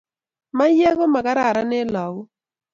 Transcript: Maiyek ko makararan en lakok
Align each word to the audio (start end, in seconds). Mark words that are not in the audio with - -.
Maiyek 0.57 0.95
ko 0.97 1.05
makararan 1.13 1.71
en 1.79 1.89
lakok 1.95 2.27